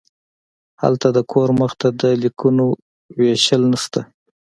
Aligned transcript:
هلته 0.81 1.07
د 1.17 1.19
کور 1.31 1.49
مخې 1.59 1.77
ته 1.81 1.87
د 2.01 2.03
لیکونو 2.23 2.65
ویشل 3.19 3.61
نشته 3.73 4.01